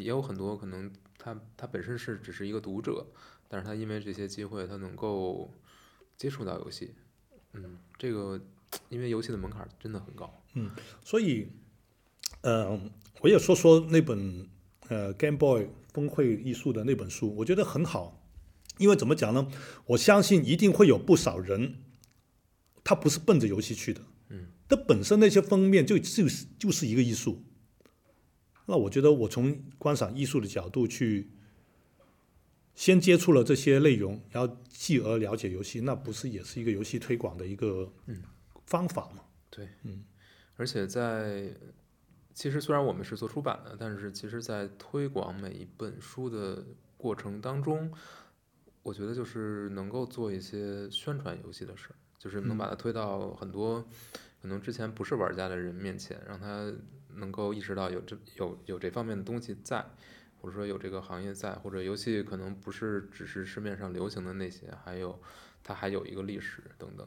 [0.02, 3.06] 也有很多可能他他本身是只是一个读者，
[3.48, 5.52] 但是他因为这些机会，他能够
[6.16, 6.94] 接触到游戏。
[7.52, 8.40] 嗯，这个
[8.88, 10.42] 因为游戏的门槛真的很高。
[10.54, 10.70] 嗯
[11.04, 11.48] 所以，
[12.42, 12.78] 呃，
[13.20, 14.48] 我也说说那本
[14.88, 18.22] 呃 Game Boy 峰会艺术的那本书，我觉得很好，
[18.78, 19.50] 因为怎么讲呢？
[19.86, 21.76] 我相信一定会有不少人，
[22.84, 27.42] 他不是奔着游戏去的，嗯，它本身那些封面就就是就是一个艺术。
[28.70, 31.30] 那我觉得我从观赏艺术的角度去
[32.74, 38.22] 先接触了这些内容，然后继而了解游戏，那不是也是一个游戏推广的一个嗯
[38.66, 39.24] 方法吗？
[39.48, 40.04] 对，嗯，
[40.56, 41.50] 而且在
[42.34, 46.62] 其实虽然我们是做出版的，但是其实在推广每一本书的
[46.98, 47.90] 过程当中，
[48.82, 53.82] 我觉得就是能够做一些宣传游戏的事儿，就是能把它推到很多
[54.42, 56.70] 可能之前不是玩家的人面前，让他
[57.18, 59.84] 能够意识到有这有有这方面的东西在。
[60.40, 65.20] 或者说有这个行业在，或者游戏可能不是只是市面上流行的那些，还有
[65.64, 67.04] 它还有一个历史等等。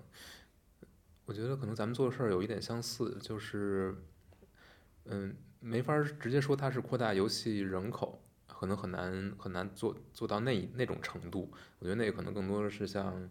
[1.24, 3.96] 我觉得可能咱们做的事儿有一点相似，就是
[5.06, 11.50] 嗯，没法儿直接说它是扩大游戏人口，可能很难很难做做到那那种程度。
[11.80, 13.30] 我觉得那个可能更多的是像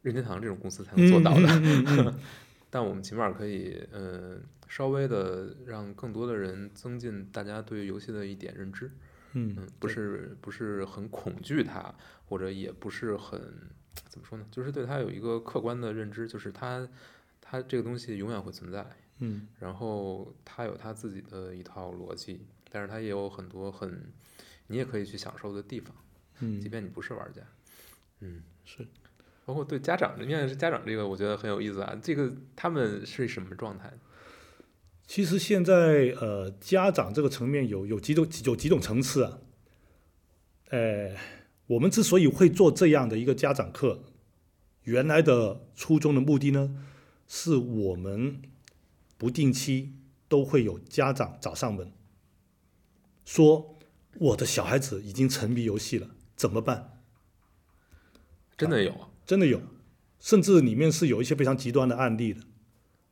[0.00, 1.46] 任天堂这种公司才能做到的。
[1.46, 2.20] 嗯嗯嗯嗯
[2.74, 8.90] 但我们起码可以，呃，稍微的让更多的人增进大家对游戏的一点认知。
[9.34, 13.38] 嗯嗯，不是不是很恐惧它，或者也不是很
[14.08, 16.88] 怎么说呢，就是对它有一个客观的认知，就是它
[17.42, 18.86] 它这个东西永远会存在，
[19.18, 24.10] 嗯然后它有它自己的一套逻辑，但是它也有很多很
[24.68, 25.94] 你也可以去享受的地方，
[26.40, 27.42] 嗯即嗯，便你不是玩家。
[28.20, 28.86] 嗯，是。
[29.52, 31.94] 包括对家长的面是家长这个，我觉得很有意思啊。
[32.02, 33.92] 这个他们是什么状态？
[35.06, 39.38] 其实现在呃，家长这个层面有有几种有几种层次啊。
[40.70, 41.14] 呃，
[41.66, 44.04] 我们之所以会做这样的一个家长课，
[44.84, 46.74] 原来的初衷的目的呢，
[47.28, 48.40] 是我们
[49.18, 49.92] 不定期
[50.28, 51.92] 都会有家长找上门，
[53.26, 53.78] 说
[54.14, 57.02] 我的小孩子已经沉迷游戏了，怎么办？
[58.56, 59.08] 真的有啊？
[59.24, 59.60] 真的有，
[60.20, 62.40] 甚至里面是有一些非常极端的案例的，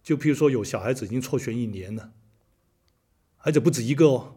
[0.02, 2.12] 就譬如说有小孩子已经辍学一年了，
[3.38, 4.36] 而且不止一个哦，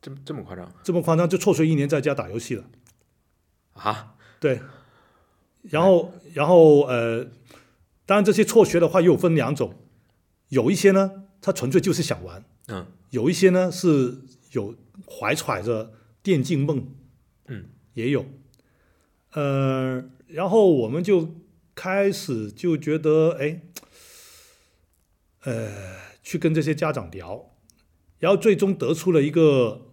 [0.00, 0.72] 这么这么夸张？
[0.82, 2.64] 这么夸张，就辍学一年在家打游戏了。
[3.72, 4.16] 啊？
[4.38, 4.60] 对，
[5.62, 7.24] 然后然后呃，
[8.06, 9.74] 当然这些辍学的话又分两种，
[10.48, 12.86] 有一些呢他纯粹就是想玩，嗯。
[13.10, 14.74] 有一些呢是有
[15.06, 16.84] 怀揣着电竞梦，
[17.46, 18.26] 嗯，也有，
[19.34, 21.42] 呃，然后我们就
[21.76, 23.60] 开始就觉得，哎，
[25.44, 27.54] 呃，去跟这些家长聊，
[28.18, 29.92] 然后最终得出了一个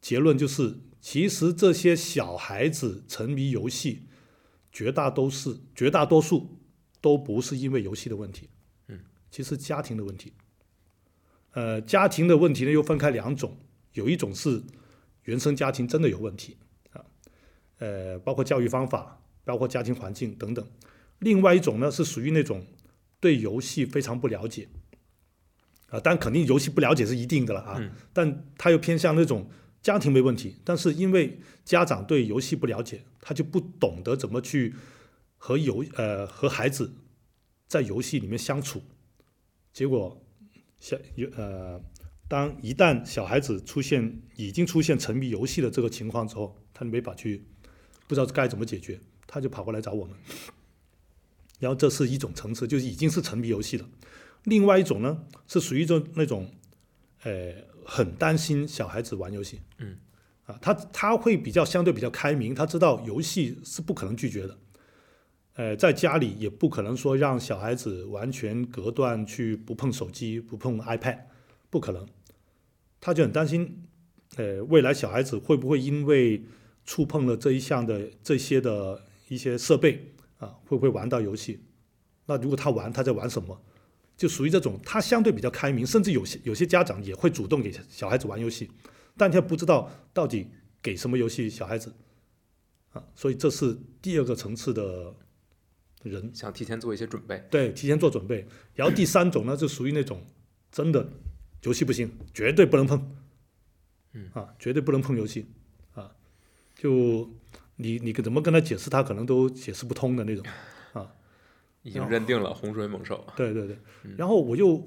[0.00, 4.06] 结论，就是其实这些小孩子沉迷游戏，
[4.70, 6.60] 绝大都是绝大多数
[7.00, 8.50] 都不是因为游戏的问题，
[8.86, 9.00] 嗯，
[9.32, 10.32] 其实家庭的问题。
[11.54, 13.58] 呃，家庭的问题呢又分开两种，
[13.94, 14.62] 有一种是
[15.24, 16.56] 原生家庭真的有问题
[16.92, 17.02] 啊，
[17.78, 20.66] 呃，包括教育方法，包括家庭环境等等。
[21.18, 22.64] 另外一种呢是属于那种
[23.20, 24.68] 对游戏非常不了解。
[25.88, 27.90] 啊，但肯定游戏不了解是一定的了啊，嗯。
[28.12, 29.50] 但他又偏向那种
[29.82, 34.74] 家庭没问题，但是因为家长对游戏不了解，他就不懂得怎么去
[35.36, 36.94] 和游呃和孩子
[37.66, 38.82] 在游戏里面相处，
[39.72, 40.24] 结果
[40.78, 41.82] 小有呃，
[42.28, 47.44] 当一旦小孩子出现已经出现沉迷游戏的这个情况之后，他没法去
[48.06, 50.16] 不知道该怎么解决，他就跑过来找我们。
[51.60, 53.86] 然后这是一种层次，就是已经是沉迷游戏了。
[54.44, 56.50] 另外一种呢，是属于一种那种，
[57.22, 59.96] 呃，很担心小孩子玩游戏，嗯，
[60.46, 64.58] 啊，他他会比较相对比较开明，他知道游戏是不可能拒绝的，
[65.56, 71.18] 呃，在家里也不可能说让小孩子完全隔断去不碰手机、不碰 iPad，
[71.68, 72.06] 不可能，
[72.98, 73.84] 他就很担心，
[74.36, 76.42] 呃，未来小孩子会不会因为
[76.86, 81.60] 触碰了这一项的这些的一些设备啊，会不会玩到游戏？
[82.26, 83.62] 那如果他玩，他在玩什么？
[84.16, 88.68] 就属于这种，他相对比较开明，甚至有些有些家长也会主动给小孩子玩游戏，
[89.16, 90.48] 但他不知道到底
[90.82, 91.94] 给什么游戏小孩子
[92.92, 95.14] 啊，所以这是第二个层次的
[96.02, 97.46] 人，想提前做一些准备。
[97.50, 98.46] 对，提前做准备。
[98.74, 100.20] 然后第三种呢，就属于那种
[100.72, 101.08] 真的
[101.62, 103.16] 游戏不行，绝对不能碰，
[104.12, 105.46] 嗯啊，绝对不能碰游戏
[105.94, 106.14] 啊，
[106.74, 107.30] 就
[107.80, 110.44] 你你怎么跟他解释，他可能都解释不通的那种
[110.92, 111.10] 啊。
[111.82, 113.26] 已经认定了洪水猛兽。
[113.36, 114.86] 对对对嗯，然后我又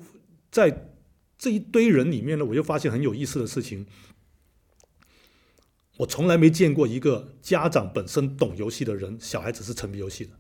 [0.51, 0.89] 在
[1.38, 3.86] 这一堆人里面呢，我就发现很有意思的事情。
[5.97, 10.32] 我从来没见过一个家长本身懂游戏的人，小孩子是沉迷游戏的。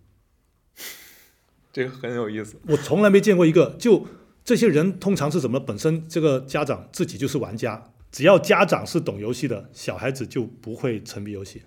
[1.73, 2.55] 这个很有意思。
[2.67, 4.07] 我从来没见过一个，就
[4.43, 5.59] 这些人通常是什么？
[5.59, 11.63] 本身这个家长自己就是玩家，只要家长是懂游戏的，小孩子就不会沉迷游戏。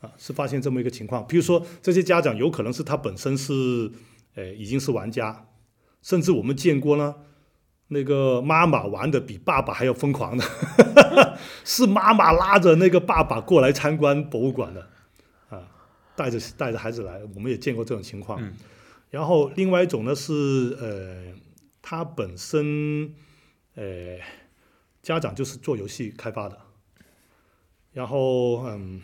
[0.00, 1.26] 啊，是发现这么一个情况。
[1.26, 3.90] 比如说，这些家长有可能是他本身是，
[4.34, 5.46] 呃，已经是玩家，
[6.02, 7.14] 甚至我们见过呢，
[7.88, 10.44] 那个妈妈玩的比爸爸还要疯狂的，
[11.64, 14.88] 是妈妈拉着那个爸爸过来参观博物馆的，
[15.48, 15.68] 啊，
[16.14, 18.42] 带着带着孩子来，我们也见过这种情况。
[18.42, 18.52] 嗯
[19.08, 21.32] 然后另外一种呢是呃，
[21.80, 23.14] 他本身
[23.76, 24.18] 呃
[25.00, 26.58] 家长就是做游戏开发的，
[27.92, 29.00] 然后嗯，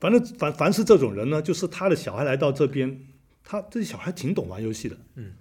[0.00, 3.06] 反正凡凡是这种人呢，就是他的小孩来到这边，
[3.44, 5.34] 他这小孩挺懂玩游戏的，嗯，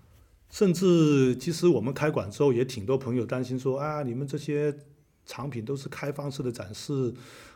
[0.50, 4.78] 甚至其实我们开馆之后也挺多朋友担心说啊，你们这些
[5.26, 7.14] 产品都是开放式的展示，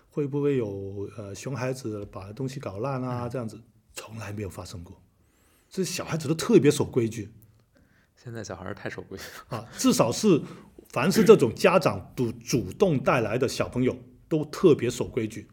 [0.09, 3.27] 会不会有呃熊孩子把东西搞烂啊？
[3.27, 3.59] 这样子
[3.93, 5.01] 从来没有发生过。
[5.69, 7.29] 这小孩子都特别守规矩
[8.15, 9.57] 现在小孩太守规矩了。
[9.57, 10.39] 啊，至少是
[10.89, 13.97] 凡是这种家长主主动带来的小朋友
[14.29, 15.47] 都特别守规矩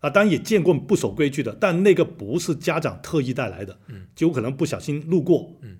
[0.00, 0.10] 啊。
[0.10, 5.78] 当然也见过不守规矩的，但那个不是家长特意带来的，嗯，就有可能不小心路过，嗯，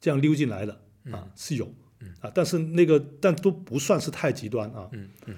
[0.00, 0.72] 这样溜进来的
[1.10, 5.34] 啊嗯是有嗯，啊，但是那个但都不算是太极端啊，嗯嗯，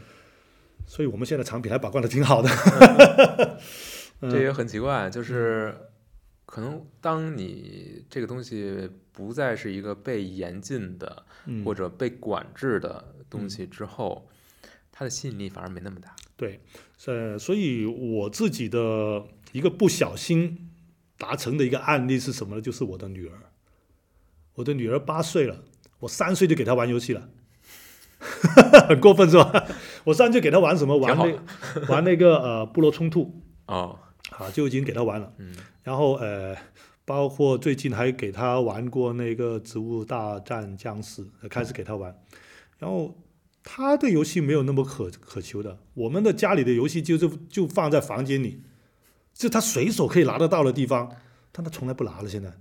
[0.86, 2.48] 所以我们现在产品还把关的挺好的，
[4.20, 4.30] 嗯。
[4.30, 5.74] 这也很奇怪，就是
[6.44, 11.64] 可能当你这个东西不再是一个被严禁的嗯。
[11.64, 14.28] 或者被管制的东西之后，
[14.92, 16.14] 它的吸引力反而没那么大。
[16.40, 16.58] 对，
[17.04, 19.22] 呃，所以我自己的
[19.52, 20.70] 一个不小心
[21.18, 22.62] 达成的一个案例是什么呢？
[22.62, 23.34] 就是我的女儿，
[24.54, 25.62] 我的女儿八岁了，
[25.98, 27.28] 我三岁就给她玩游戏了，
[28.88, 29.66] 很过分是吧？
[30.04, 30.96] 我三岁给她玩什么？
[30.96, 33.98] 玩那玩那个呃部落冲突哦，
[34.30, 35.30] 啊，就已经给她玩了。
[35.36, 36.56] 嗯然后呃，
[37.04, 42.14] 包括最近还给她玩过那个《植物大战僵尸》，呃开始给她玩。
[42.78, 43.14] 然后
[43.62, 48.62] 他对游戏没有那么渴渴求的，我们的家里的游戏就是就放在房间里，
[49.34, 51.14] 就他随手可以拿得到的地方，
[51.52, 52.28] 但他从来不拿了。
[52.28, 52.52] 现在，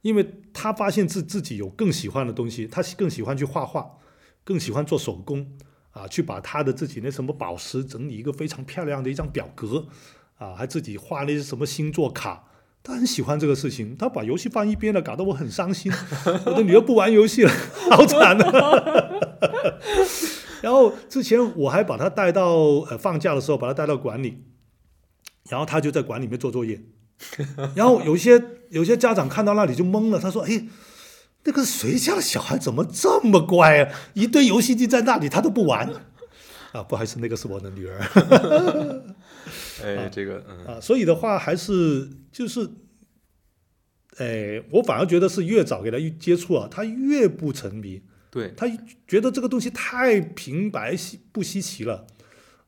[0.00, 3.98] 因为他发现自自己有更喜欢的东西，他更喜欢去画画，
[4.42, 5.56] 更喜欢做手工
[5.92, 9.86] 啊，去把他的自己那什么宝石整理一个非常漂亮的一张表格
[10.38, 12.48] 啊，还自己画那些什么星座卡。
[12.84, 15.92] 他很喜欢这个事情，他把游戏放一边了，搞得我很伤心。
[16.46, 17.52] 我的女儿不玩游戏了，
[17.90, 18.82] 好惨啊！
[20.60, 22.54] 然后之前我还把她带到
[22.90, 24.42] 呃放假的时候把她带到馆里，
[25.48, 26.80] 然后她就在馆里面做作业。
[27.76, 30.66] 然后有些有些家长看到那里就懵了，他说：“哎，
[31.44, 33.92] 那个谁家的小孩怎么这么乖啊？
[34.14, 35.88] 一堆游戏机在那里，他都不玩。”
[36.72, 39.04] 啊，不好意思，那个是我的女儿。
[39.82, 42.68] 哎，这个嗯啊，所以的话还是就是，
[44.18, 48.66] 哎，我反而觉得是越早给他接触啊，他越不沉迷，对，他
[49.06, 52.06] 觉得这个东西太平白稀不稀奇了。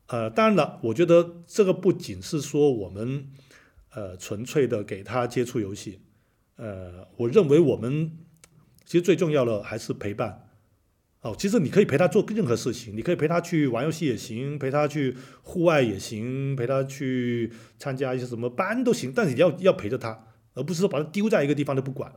[0.06, 3.26] 呃，当然了，我觉得这个不仅是说我们
[3.90, 6.00] 呃纯粹的给他接触游戏，
[6.56, 8.12] 呃，我认为我们
[8.84, 10.43] 其实最重要的还是陪伴。
[11.24, 22.12] 哦，其实你可以陪他做任何事情，你可以陪他去玩游戏也行，陪他去户外也行，陪他去参加一些什么班都行，但你要要陪着他，而不是说把他丢在一个地方都不管。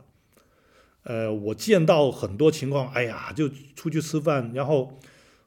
[1.04, 5.00] 呃，我见到很多情况，哎呀，就出去吃饭，然后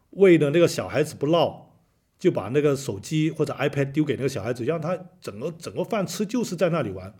[0.09, 1.75] 为了那个小孩子不闹，
[2.17, 7.13] 就把那个手机或者 iPad 丢给那个小孩子，让他整个整个饭吃就是在那里玩，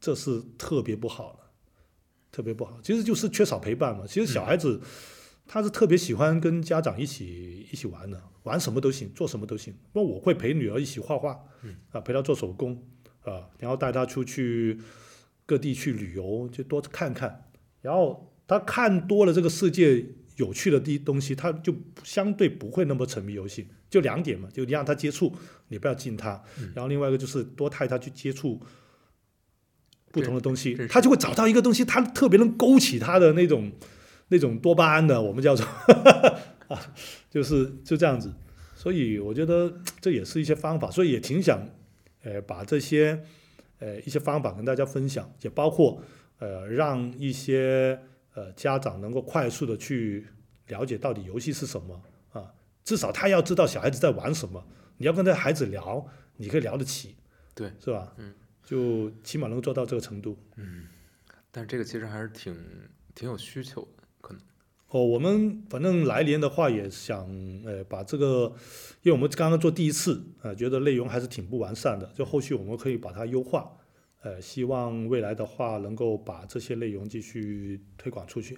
[0.00, 1.40] 这是特别不好的，
[2.30, 2.78] 特别不好。
[2.80, 4.04] 其实就是缺少陪伴嘛。
[4.06, 4.80] 其实小孩子。
[5.48, 9.72] 他是特别喜欢跟家长一起一起玩的，玩什么都行，做什么都行。
[9.92, 11.38] 那我会陪女儿一起画画，
[11.92, 12.82] 啊，陪她做手工，
[13.22, 14.78] 啊，然后带她出去
[15.46, 17.48] 各地去旅游，就多看看。
[17.80, 20.04] 然后她看多了这个世界
[20.34, 23.68] 有趣的地东西，她就相对不会那么沉迷游戏。
[23.88, 25.32] 就两点嘛，就你让她接触，
[25.68, 26.42] 你不要禁她。
[26.74, 28.60] 然后另外一个就是多带她去接触
[30.10, 33.70] 不同的东西她就会找到一个东西，她特别能勾起她的那种。
[34.28, 35.64] 那种多巴胺的，我们叫做
[36.68, 36.80] 啊，
[37.30, 38.32] 就是就这样子，
[38.74, 41.66] 所以我觉得这也是一些方法，所以也挺想，
[42.22, 43.22] 呃，把这些
[43.78, 46.02] 呃一些方法跟大家分享，也包括
[46.38, 48.00] 呃让一些
[48.34, 50.26] 呃家长能够快速的去
[50.68, 52.02] 了解到底游戏是什么
[52.32, 52.52] 啊，
[52.84, 54.66] 至少他要知道小孩子在玩什么，
[54.96, 56.04] 你要跟这孩子聊，
[56.36, 57.14] 你可以聊得起，
[57.54, 58.12] 对，是吧？
[58.16, 60.36] 嗯，就起码能做到这个程度。
[60.56, 60.88] 嗯，
[61.52, 62.56] 但是这个其实还是挺
[63.14, 63.95] 挺有需求的。
[64.88, 67.28] 哦，我们反正来年的话也想，
[67.64, 68.52] 呃，把这个，
[69.02, 73.68] 因为我们刚刚做第一次，呃，觉得内容还是挺不完善的，就后续我们可以把它优化，
[74.22, 78.56] 呃，希望未来的话能够把这些内容继续推广出去，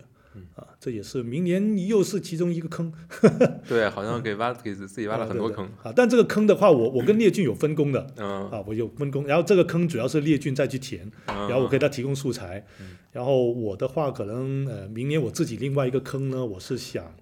[0.55, 2.93] 啊，这也是明年又是其中一个坑，
[3.68, 5.68] 对，好像给挖给自己挖了很多坑。
[5.82, 12.64] 啊，但这个坑的话，我我跟列俊有分工的，嗯，啊，我有分工，然后这个坑主要是列俊再去填，然然后我给他提供素材，
[13.12, 17.14] 然后我的话可能呃，明年我自己另外一个坑呢，我是想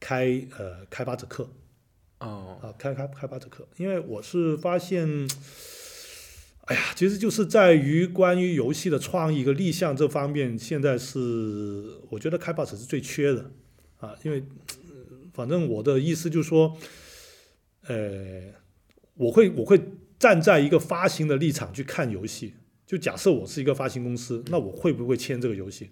[0.00, 1.48] 开呃开发者课
[2.18, 5.28] 哦，啊，开开开发者课，因为我是发现，
[6.72, 11.18] 哎呀，其实就是在于关于游戏的创意和立项这方面，现在是
[12.08, 13.50] 我觉得开发者是最缺的
[13.98, 14.42] 啊，因为
[14.88, 14.96] 呃
[15.34, 16.74] 反正我的意思就是说，
[17.88, 18.54] 呃，
[19.16, 19.78] 我会我会
[20.18, 22.54] 站在一个发行的立场去看游戏，
[22.86, 25.90] 就假设我是一个发行公司，那我会不会签这个游戏？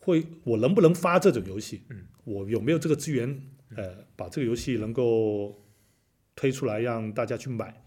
[0.00, 1.80] 会，我能不能发这种游戏？
[1.88, 3.40] 嗯我有没有这个资源？
[3.74, 5.64] 呃，把这个游戏能够
[6.36, 7.83] 推出来让大家去买。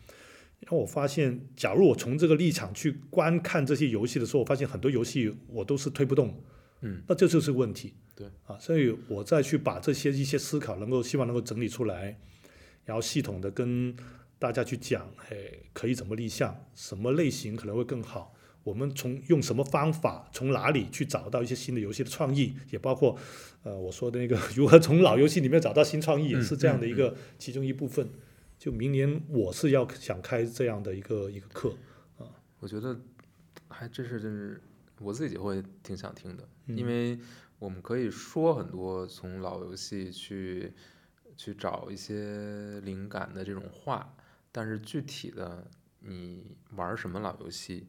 [0.59, 6.43] 然后我发现，假如我从这个立场去观看这些游戏的时候，我发现很多游戏我都是推不动，
[6.81, 7.93] 嗯，那这就是问题。
[8.15, 12.19] 对啊，所以我再去把这些一些思考，能够希望能够整理出来，
[12.83, 13.95] 然后系统的跟
[14.39, 15.35] 大家去讲，哎，
[15.71, 18.33] 可以怎么立项，什么类型可能会更好。
[18.63, 23.17] 我们从用什么方法，从哪里去找到一些新的游戏的创意，也包括，
[23.63, 28.09] 呃，我说的那个 如何从老游戏里面找到新创意，也是这样的一个其中一部分。
[28.57, 31.75] 就明年我是要想开这样的一个一个课
[32.17, 32.25] 啊，
[32.59, 32.99] 我觉得
[33.67, 34.61] 还真是真是
[34.99, 37.19] 我自己会挺想听的，嗯因为
[37.59, 40.73] 我们可以说很多从老游戏去
[41.35, 44.15] 去找一些灵感的这种话，
[44.51, 47.87] 但是具体的你玩什么老游戏，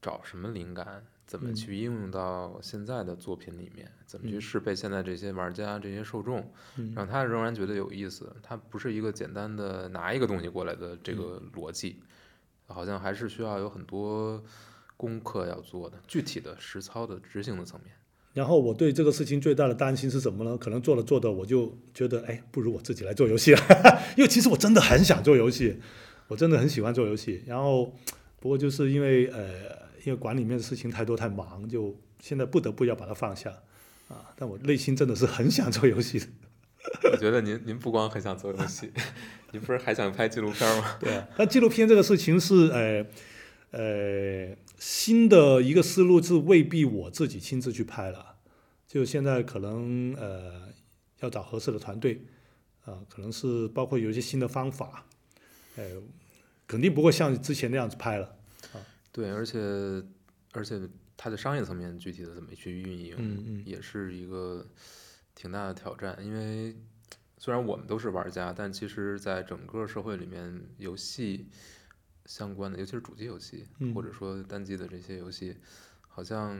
[0.00, 8.34] 找什么灵感，怎么嗯去应用到现在的作品里面，怎么去嗯适配现在这些玩家这些受众，嗯让他仍然觉得有意思。
[8.42, 11.96] 它不是一个简单的拿一个东西过来的这个逻辑，
[12.66, 14.42] 好像还是需要有很多
[14.96, 17.92] 功课要做的，具体的实操的执行的层面。
[18.34, 20.56] 然后我对这个事情最大的担心是什么呢？
[20.56, 23.60] 可能做着做着我就觉得，哎，不如我自己来做游戏了，
[24.16, 25.78] 因为其实我真的很想做游戏，
[26.28, 27.42] 我真的很喜欢做游戏。
[27.46, 27.94] 然后，
[28.40, 33.50] 不过就是因为呃，因为馆里面的事情太多太忙，就现在不得不要把它放下
[34.08, 34.32] 啊。
[34.36, 36.26] 但我内心真的是很想做游戏的。
[37.12, 38.90] 我觉得您您不光很想做游戏，
[39.52, 40.96] 您不是还想拍纪录片吗？
[40.98, 43.06] 对啊，但纪录片这个事情是呃
[43.70, 48.36] 呃新的一个思路是未必我自己亲自去拍了，
[48.88, 50.68] 就现在可能呃
[51.20, 52.24] 要找合适的团队
[52.84, 55.06] 啊、可能是包括有一些新的方法，
[55.76, 55.84] 呃，
[56.66, 58.34] 肯定不会像之前那样子拍了。
[59.12, 59.60] 对，而且
[60.52, 60.80] 而且
[61.16, 64.66] 它的商业层面具体的怎么去运营，嗯嗯也是一个
[65.34, 66.18] 挺大的挑战。
[66.24, 66.74] 因为
[67.36, 71.48] 虽然我们都是玩家，但其实在整个社会里面，游戏
[72.24, 75.56] 相关的，尤其是主机游戏，嗯或者说单机的这些游戏，
[76.08, 76.58] 好像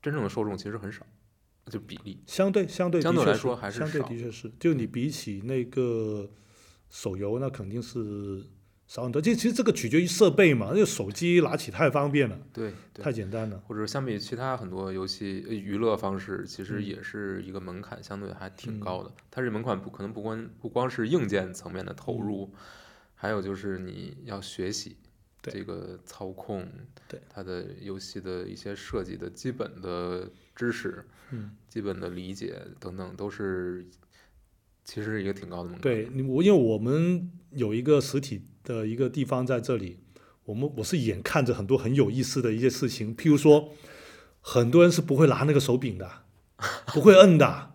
[0.00, 1.04] 真正的受众其实很少，
[1.66, 2.22] 就比例。
[2.26, 6.30] 相对相对相对来说还是相对少的确是，就你比起那个
[6.90, 8.44] 手游，那肯定是
[8.86, 9.20] 少很多。
[9.20, 13.58] 这其实这个取决于设备嘛，那个手机拿起太方便了，对对太简单了。
[13.66, 19.12] 或者相比其他很多游戏呃娱乐方式，其实嗯也是一个门槛相对还挺嗯高的。
[19.30, 22.54] 它这门槛不可能不光不光是硬件层面的投嗯入，
[23.14, 24.96] 还有就是你要学习
[25.40, 26.68] 对这个操控，
[27.08, 33.86] 对它的游戏的一些设计的基本的知识、嗯，基本的理解等等，都是
[34.84, 35.80] 其实是一个挺高的门槛。
[35.80, 39.98] 对，你我因为我们有一个实体的一个地方在这里，
[40.46, 43.68] 我们我是眼看着很多很有意思的一些事情，譬如说，
[44.40, 46.10] 很多人是不会拿那个手柄的，
[46.92, 47.70] 不会摁的，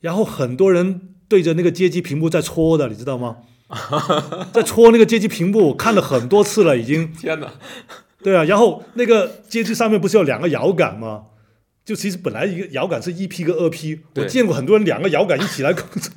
[0.00, 3.38] 然后很多人对着那个街机屏幕在戳的，你知道吗？
[4.52, 7.10] 在戳那个街机屏幕，我看了很多次了，已经。
[7.12, 7.50] 天哪！
[8.22, 11.26] 对啊，然后那个街机上面不是有两个摇杆吗？
[11.84, 16.10] 就其实本来一个摇杆是一 P 跟二 P，我见过很多人两个摇杆一起来控制，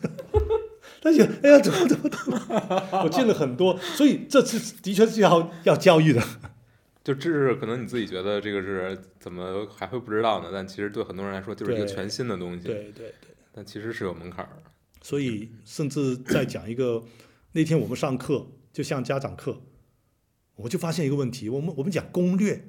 [1.05, 6.19] 但是哎呀怎么怎么怎么，我见了很多，所以这次的确是要要教育的。
[7.03, 10.49] 就知识可能你自己觉得这个是怎么还会不知道呢？
[10.51, 14.63] 但其实对很多人来说就是一个全新的东西，对对对，但其实是有门槛儿。
[15.03, 17.03] 所以甚至在讲一个，
[17.51, 19.61] 那天我们上课就像家长课，
[20.55, 22.67] 我就发现一个问题，我们我们讲攻略，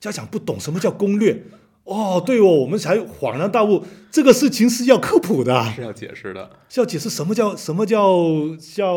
[0.00, 1.42] 家长不懂什么叫攻略。
[1.84, 5.72] 哦，对哦，我们才恍然大悟，这个事情是要科普的啊。
[5.74, 6.58] 是要解释的。
[6.68, 8.94] 是要解释什么叫什么叫叫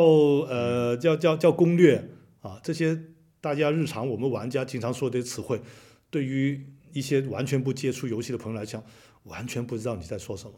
[0.47, 2.09] 呃叫叫叫攻略
[2.41, 2.59] 啊？
[2.63, 2.97] 这些
[3.41, 5.61] 大家日常我们玩家经常说的词汇，
[6.09, 6.63] 对于
[6.93, 8.83] 一些完全不接触游戏的朋友来讲，
[9.23, 10.53] 完全不知道你在说什么。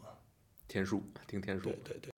[0.68, 1.78] 天数，听天数对。
[1.84, 2.10] 对对。